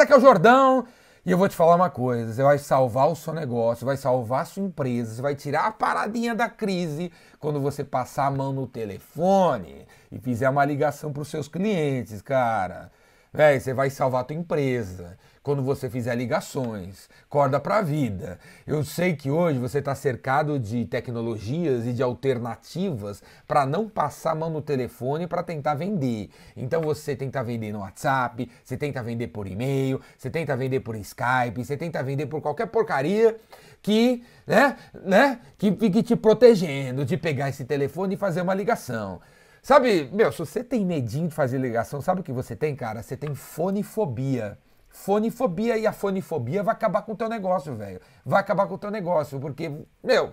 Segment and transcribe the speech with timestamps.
[0.00, 0.02] beleza?
[0.02, 0.86] Aqui é o Jordão.
[1.24, 4.42] E eu vou te falar uma coisa: você vai salvar o seu negócio, vai salvar
[4.42, 8.52] a sua empresa, você vai tirar a paradinha da crise quando você passar a mão
[8.52, 12.90] no telefone e fizer uma ligação para os seus clientes, cara.
[13.32, 17.08] Véi, você vai salvar a tua empresa quando você fizer ligações.
[17.28, 18.40] Corda pra vida.
[18.66, 24.32] Eu sei que hoje você está cercado de tecnologias e de alternativas para não passar
[24.32, 26.28] a mão no telefone para tentar vender.
[26.56, 30.96] Então você tenta vender no WhatsApp, você tenta vender por e-mail, você tenta vender por
[30.96, 33.36] Skype, você tenta vender por qualquer porcaria
[33.80, 39.20] que, né, né, que fique te protegendo de pegar esse telefone e fazer uma ligação.
[39.62, 43.02] Sabe, meu, se você tem medinho de fazer ligação, sabe o que você tem, cara?
[43.02, 44.58] Você tem fonifobia.
[44.88, 48.00] Fonifobia e a fonifobia vai acabar com o teu negócio, velho.
[48.24, 49.70] Vai acabar com o teu negócio, porque,
[50.02, 50.32] meu,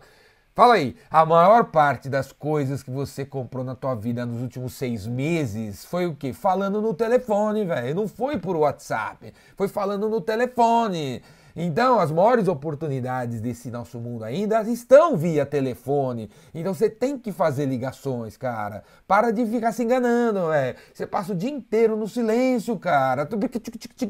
[0.55, 4.73] fala aí, a maior parte das coisas que você comprou na tua vida nos últimos
[4.73, 6.33] seis meses foi o quê?
[6.33, 7.95] Falando no telefone, velho.
[7.95, 11.21] Não foi por WhatsApp, foi falando no telefone.
[11.59, 16.29] Então, as maiores oportunidades desse nosso mundo ainda estão via telefone.
[16.53, 18.83] Então, você tem que fazer ligações, cara.
[19.07, 20.75] Para de ficar se enganando, é.
[20.93, 23.25] Você passa o dia inteiro no silêncio, cara.
[23.25, 23.35] Tu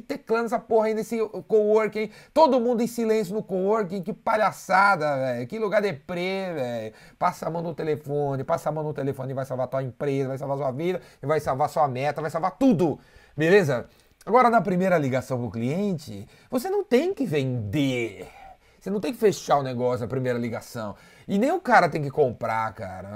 [0.06, 1.18] teclando essa porra aí nesse
[1.48, 2.10] coworking.
[2.34, 4.02] Todo mundo em silêncio no coworking.
[4.02, 5.48] Que palhaçada, velho.
[5.48, 6.94] Que lugar deprê, velho.
[7.18, 10.28] Passa a mão no telefone, passa a mão no telefone e vai salvar tua empresa,
[10.28, 13.00] vai salvar sua vida, vai salvar sua meta, vai salvar tudo.
[13.38, 13.88] Beleza?
[14.28, 18.28] Agora, na primeira ligação com o cliente, você não tem que vender.
[18.78, 20.98] Você não tem que fechar o negócio na primeira ligação.
[21.26, 23.08] E nem o cara tem que comprar, cara.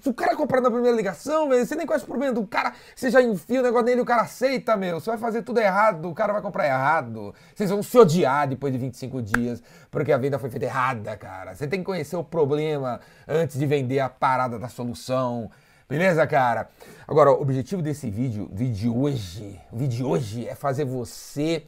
[0.00, 2.74] Se o cara comprar na primeira ligação, você nem conhece o problema do cara.
[2.94, 5.00] Você já enfia o negócio nele o cara aceita, meu.
[5.00, 7.34] Você vai fazer tudo errado, o cara vai comprar errado.
[7.56, 11.56] Vocês vão se odiar depois de 25 dias, porque a venda foi feita errada, cara.
[11.56, 15.50] Você tem que conhecer o problema antes de vender a parada da solução.
[15.92, 16.70] Beleza, cara?
[17.06, 21.64] Agora, o objetivo desse vídeo, vídeo de hoje, vídeo de hoje é fazer você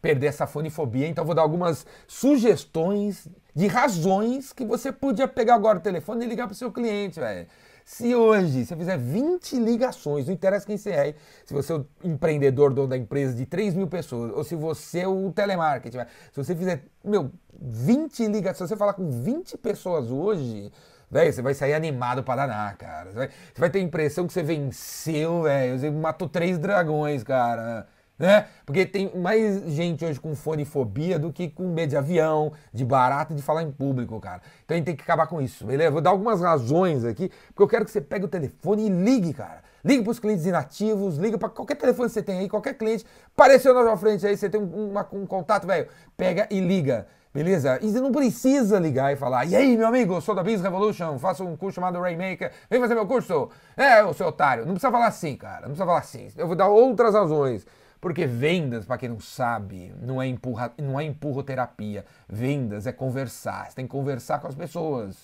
[0.00, 1.06] perder essa fonifobia.
[1.06, 6.28] Então, vou dar algumas sugestões de razões que você podia pegar agora o telefone e
[6.28, 7.46] ligar para o seu cliente, velho.
[7.84, 11.14] Se hoje você fizer 20 ligações, não interessa quem você é,
[11.44, 15.00] se você é o empreendedor, dono da empresa de 3 mil pessoas, ou se você
[15.00, 15.98] é o telemarketing,
[16.32, 17.30] se você fizer, meu,
[17.60, 20.72] 20 ligações, se você falar com 20 pessoas hoje,
[21.10, 23.10] Velho, você vai sair animado pra danar, cara.
[23.10, 25.78] Você vai, você vai ter a impressão que você venceu, velho.
[25.78, 27.86] Você matou três dragões, cara.
[28.16, 28.46] Né?
[28.66, 33.34] Porque tem mais gente hoje com fonefobia do que com medo de avião, de barato,
[33.34, 34.42] de falar em público, cara.
[34.62, 35.90] Então a gente tem que acabar com isso, beleza?
[35.90, 39.32] Vou dar algumas razões aqui, porque eu quero que você pegue o telefone e ligue,
[39.32, 39.62] cara.
[39.82, 43.06] Ligue para os clientes inativos, liga para qualquer telefone que você tem aí, qualquer cliente,
[43.34, 47.06] apareceu na sua frente aí, você tem um, uma, um contato, velho, pega e liga.
[47.32, 47.78] Beleza?
[47.80, 50.60] E você não precisa ligar e falar, e aí, meu amigo, eu sou da Biz
[50.62, 53.50] Revolution, faço um curso chamado Rainmaker, vem fazer meu curso?
[53.76, 54.66] É, o seu otário.
[54.66, 55.60] Não precisa falar assim, cara.
[55.60, 56.28] Não precisa falar assim.
[56.36, 57.64] Eu vou dar outras razões.
[58.00, 62.04] Porque vendas, para quem não sabe, não é, empurra, não é empurroterapia.
[62.28, 63.66] Vendas é conversar.
[63.68, 65.16] Você tem que conversar com as pessoas.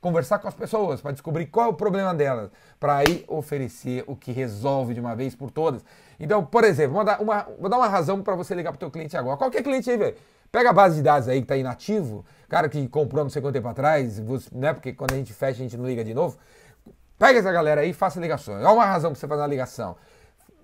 [0.00, 2.50] Conversar com as pessoas para descobrir qual é o problema delas.
[2.78, 5.82] Para aí oferecer o que resolve de uma vez por todas.
[6.20, 8.80] Então, por exemplo, vou dar uma, vou dar uma razão para você ligar para o
[8.80, 9.38] teu cliente agora.
[9.38, 10.16] Qualquer cliente aí, velho.
[10.54, 13.54] Pega a base de dados aí que está inativo, cara que comprou não sei quanto
[13.54, 14.20] tempo atrás,
[14.52, 14.72] né?
[14.72, 16.38] Porque quando a gente fecha, a gente não liga de novo.
[17.18, 18.58] Pega essa galera aí e faça ligações.
[18.58, 19.96] Olha uma razão para você fazer uma ligação.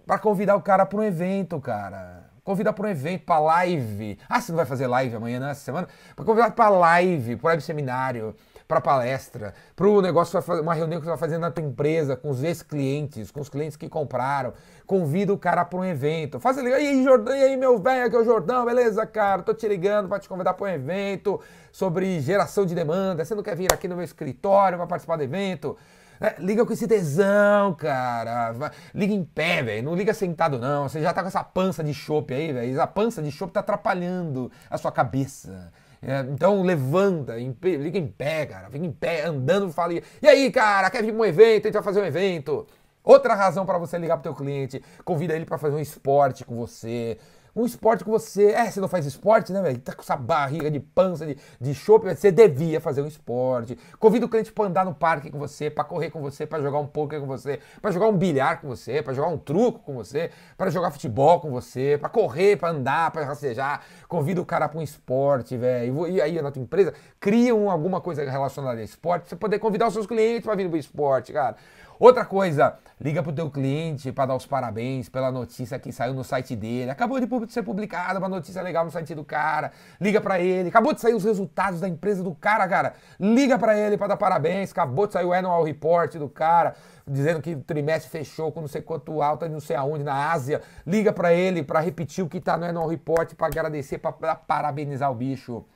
[0.07, 2.23] Para convidar o cara para um evento, cara.
[2.45, 4.17] Convidar para um evento, para live.
[4.29, 5.89] Ah, você não vai fazer live amanhã, nessa semana?
[6.15, 8.37] Para convidar para live, para web seminário
[8.71, 12.31] para palestra, para o negócio, uma reunião que você vai fazer na tua empresa, com
[12.31, 14.53] os ex-clientes, com os clientes que compraram.
[14.87, 16.39] Convida o cara para um evento.
[16.39, 19.43] Faça ligar, e aí, Jordão, e aí, meu velho, aqui é o Jordão, beleza, cara?
[19.43, 21.41] Tô te ligando para te convidar para um evento
[21.73, 23.25] sobre geração de demanda.
[23.25, 25.77] Você não quer vir aqui no meu escritório para participar do evento?
[26.21, 28.55] É, liga com esse tesão, cara.
[28.95, 29.83] Liga em pé, velho.
[29.83, 30.89] Não liga sentado, não.
[30.89, 32.81] Você já tá com essa pança de chope aí, velho.
[32.81, 35.73] A pança de chope tá atrapalhando a sua cabeça.
[36.03, 38.71] É, então levanta, em liga em pé, cara.
[38.71, 39.93] Fica em pé, andando, fala.
[39.95, 41.67] E aí, cara, quer vir para um evento?
[41.67, 42.67] A gente vai fazer um evento.
[43.05, 46.45] Outra razão para você ligar para o teu cliente, convida ele para fazer um esporte
[46.45, 47.19] com você
[47.55, 48.53] um esporte que você.
[48.53, 49.79] É, você não faz esporte, né, velho?
[49.79, 53.79] Tá com essa barriga de pança, de, de chope, você devia fazer um esporte.
[53.99, 56.79] Convida o cliente para andar no parque com você, para correr com você, para jogar
[56.79, 59.95] um poker com você, para jogar um bilhar com você, para jogar um truco com
[59.95, 63.83] você, para jogar futebol com você, para correr, para andar, para rastejar.
[64.09, 66.07] Convida o cara para um esporte, velho.
[66.07, 69.89] E aí na tua empresa, cria alguma coisa relacionada a esporte, pra você poder convidar
[69.89, 71.57] os seus clientes para vir pro esporte, cara.
[72.01, 76.25] Outra coisa, liga pro teu cliente para dar os parabéns pela notícia que saiu no
[76.25, 76.91] site dele.
[76.91, 79.71] Acabou de ser publicada uma notícia legal no site do cara.
[80.01, 80.71] Liga para ele.
[80.71, 82.95] Acabou de sair os resultados da empresa do cara, cara.
[83.21, 84.73] Liga para ele para dar parabéns.
[84.73, 86.75] Acabou de sair o annual report do cara
[87.07, 90.63] dizendo que o trimestre fechou com não sei quanto alta, não sei aonde, na Ásia.
[90.87, 95.13] Liga para ele para repetir o que tá no annual report, para agradecer, para parabenizar
[95.13, 95.67] o bicho.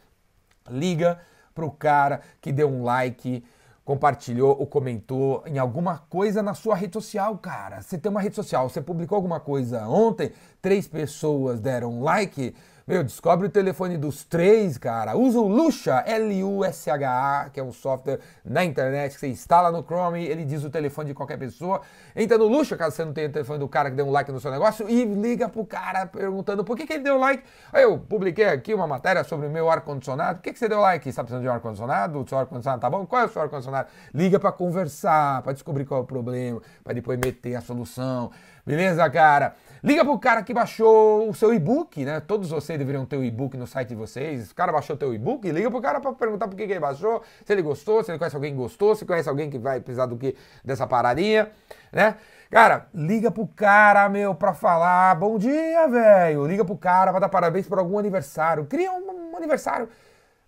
[0.70, 1.20] Liga
[1.54, 3.44] pro cara que deu um like
[3.84, 7.82] compartilhou ou comentou em alguma coisa na sua rede social, cara.
[7.82, 10.32] Você tem uma rede social, você publicou alguma coisa ontem,
[10.62, 12.54] três pessoas deram like,
[12.86, 15.16] meu, descobre o telefone dos três, cara.
[15.16, 20.22] Usa o Lusha, L-U-S-H-A, que é um software na internet que você instala no Chrome,
[20.22, 21.80] ele diz o telefone de qualquer pessoa.
[22.14, 24.30] Entra no Lusha, caso você não tenha o telefone do cara que deu um like
[24.30, 27.42] no seu negócio, e liga pro cara perguntando por que, que ele deu like.
[27.72, 30.40] Eu publiquei aqui uma matéria sobre o meu ar-condicionado.
[30.40, 31.08] Por que, que você deu like?
[31.08, 32.20] Está precisando de um ar-condicionado?
[32.20, 33.06] O seu ar-condicionado tá bom?
[33.06, 33.88] Qual é o seu ar-condicionado?
[34.12, 38.30] Liga para conversar, para descobrir qual é o problema, para depois meter a solução.
[38.66, 39.54] Beleza, cara?
[39.82, 42.18] Liga pro cara que baixou o seu e-book, né?
[42.18, 44.50] Todos vocês deveriam ter o e-book no site de vocês.
[44.50, 47.22] O cara baixou teu e-book, liga pro cara para perguntar por que, que ele baixou,
[47.44, 50.06] se ele gostou, se ele conhece alguém que gostou, se conhece alguém que vai precisar
[50.06, 51.50] do que dessa paradinha,
[51.92, 52.16] né?
[52.50, 56.46] Cara, liga pro cara, meu, pra falar bom dia, velho.
[56.46, 58.64] Liga pro cara pra dar parabéns por algum aniversário.
[58.66, 59.88] Cria um, um aniversário.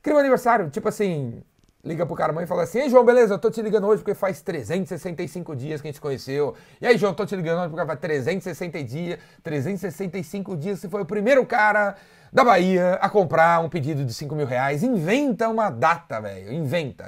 [0.02, 1.43] Cria um aniversário, tipo assim,
[1.87, 3.35] liga pro cara mãe e fala assim: Ei, João, beleza?
[3.35, 6.55] Eu tô te ligando hoje porque faz 365 dias que a gente conheceu.
[6.81, 11.03] E aí, João, tô te ligando hoje porque faz 360 dias, 365 dias você foi
[11.03, 11.94] o primeiro cara
[12.33, 14.83] da Bahia a comprar um pedido de 5 mil reais.
[14.83, 16.53] Inventa uma data, velho.
[16.53, 17.06] Inventa.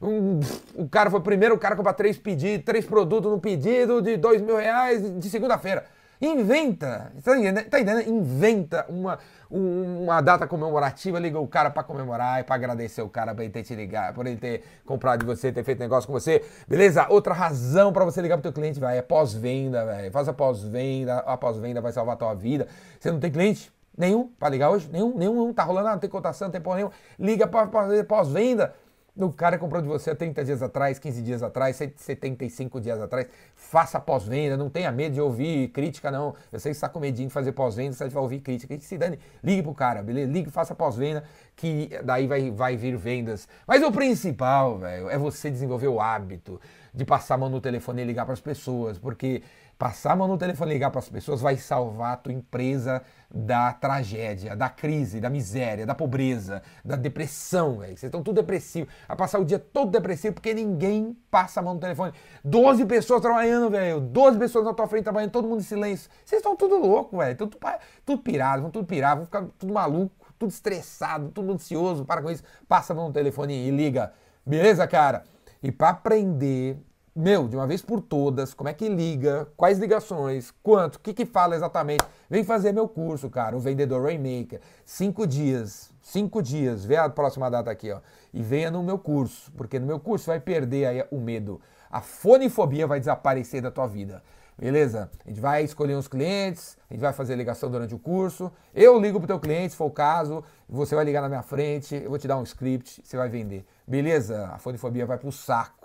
[0.00, 0.40] Um,
[0.74, 4.16] o cara foi o primeiro cara a comprar três pedidos, três produtos no pedido de
[4.16, 5.86] 2 mil reais de segunda-feira.
[6.20, 7.70] Inventa, tá entendendo?
[7.70, 8.08] Tá entendendo?
[8.08, 9.18] Inventa uma,
[9.48, 13.52] uma data comemorativa, liga o cara para comemorar e para agradecer o cara por ele
[13.52, 16.44] ter te ligado, por ele ter comprado de você, ter feito negócio com você.
[16.66, 17.06] Beleza?
[17.08, 20.10] Outra razão para você ligar pro teu cliente, vai, é pós-venda, velho.
[20.10, 22.66] Faz a pós-venda, a pós-venda vai salvar a tua vida.
[22.98, 23.72] Você não tem cliente?
[23.96, 24.88] Nenhum para ligar hoje?
[24.92, 26.90] Nenhum, nenhum, tá rolando, não tem cotação, não tem porra nenhum.
[27.18, 27.66] Liga para
[28.04, 28.74] pós-venda.
[29.20, 33.26] O cara comprou de você há 30 dias atrás, 15 dias atrás, 75 dias atrás.
[33.56, 36.36] Faça pós-venda, não tenha medo de ouvir crítica, não.
[36.52, 38.78] Eu sei que você está com medinho de fazer pós-venda, você vai ouvir crítica.
[38.78, 40.30] Que se dane, ligue pro cara, beleza?
[40.30, 41.24] Ligue, faça pós-venda,
[41.56, 43.48] que daí vai, vai vir vendas.
[43.66, 46.60] Mas o principal, velho, é você desenvolver o hábito
[46.98, 49.40] de passar a mão no telefone e ligar para as pessoas, porque
[49.78, 53.00] passar a mão no telefone e ligar para as pessoas vai salvar a tua empresa
[53.32, 57.96] da tragédia, da crise, da miséria, da pobreza, da depressão, velho.
[57.96, 58.92] Vocês estão tudo depressivos.
[59.06, 62.12] A passar o dia todo depressivo porque ninguém passa a mão no telefone.
[62.42, 64.00] 12 pessoas trabalhando, velho.
[64.00, 66.10] 12 pessoas na tua frente trabalhando, todo mundo em silêncio.
[66.24, 67.36] Vocês estão tudo louco, velho.
[67.36, 67.56] Tudo,
[68.04, 72.04] tudo pirado, vão tudo pirar, vão ficar tudo maluco, tudo estressado, tudo ansioso.
[72.04, 72.42] Para com isso.
[72.66, 74.12] Passa a mão no telefone e liga.
[74.44, 75.22] Beleza, cara?
[75.62, 76.76] E para aprender
[77.18, 81.12] meu, de uma vez por todas, como é que liga, quais ligações, quanto, o que
[81.12, 82.04] que fala exatamente.
[82.30, 84.60] Vem fazer meu curso, cara, o Vendedor Rainmaker.
[84.84, 87.98] Cinco dias, cinco dias, vê a próxima data aqui, ó.
[88.32, 91.60] E venha no meu curso, porque no meu curso vai perder aí o medo.
[91.90, 94.22] A fonifobia vai desaparecer da tua vida.
[94.56, 95.10] Beleza?
[95.24, 98.52] A gente vai escolher uns clientes, a gente vai fazer ligação durante o curso.
[98.72, 101.96] Eu ligo pro teu cliente, se for o caso, você vai ligar na minha frente,
[101.96, 103.64] eu vou te dar um script, você vai vender.
[103.86, 104.50] Beleza?
[104.52, 105.77] A fonifobia vai pro saco.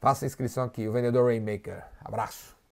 [0.00, 1.84] Faça a inscrição aqui, o Vendedor Rainmaker.
[2.04, 2.53] Abraço.